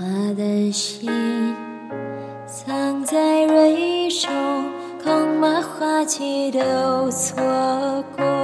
[0.00, 1.10] 花的心
[2.46, 4.32] 藏在蕊中，
[5.04, 7.36] 恐怕花期都错
[8.16, 8.39] 过。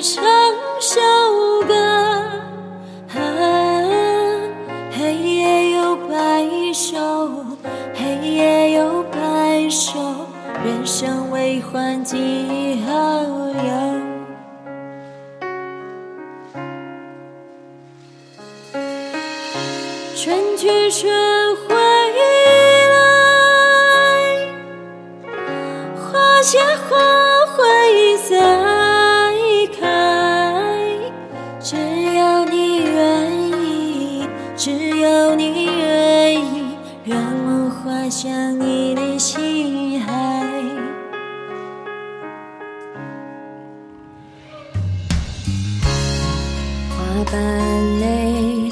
[0.00, 0.22] 唱
[0.78, 1.00] 首
[1.66, 1.74] 歌？
[4.92, 6.98] 黑夜有白首，
[7.94, 9.98] 黑夜有白首，
[10.64, 12.92] 人生为欢几何
[13.64, 13.72] 有？
[20.14, 21.25] 春去春
[37.84, 40.12] 滑向你的心海。
[46.90, 47.34] 花瓣
[48.00, 48.70] 泪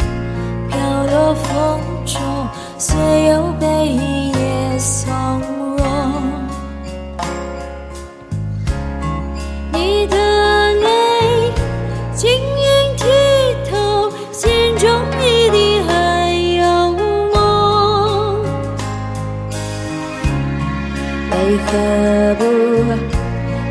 [0.68, 2.20] 飘落风中，
[2.78, 3.52] 随有
[21.44, 21.66] 为何
[22.36, 22.42] 不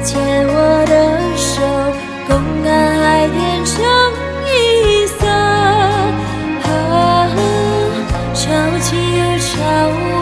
[0.04, 0.14] 牵
[0.46, 0.94] 我的
[1.36, 1.52] 手，
[2.28, 2.32] 共
[2.64, 2.70] 看
[3.02, 3.74] 海天成
[4.46, 4.48] 一
[5.08, 5.26] 色？
[6.70, 7.28] 啊，
[8.36, 8.42] 潮
[8.80, 8.86] 起
[9.18, 9.50] 又潮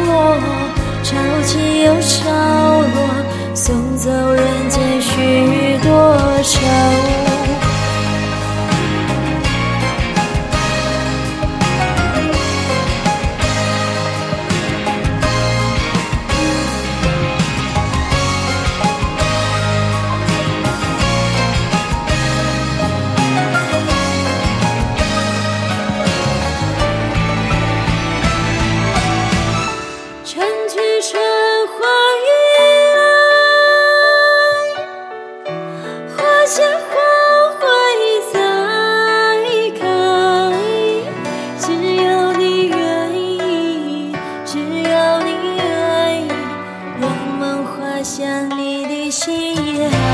[0.08, 0.10] 落，
[1.04, 1.10] 潮
[1.44, 2.22] 起又潮
[2.96, 2.98] 落，
[3.54, 5.90] 送走人间许多
[6.44, 7.21] 愁。
[48.14, 50.11] 想你的心海。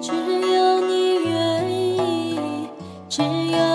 [0.00, 0.12] 只
[0.52, 2.68] 要你愿意，
[3.08, 3.22] 只
[3.52, 3.69] 要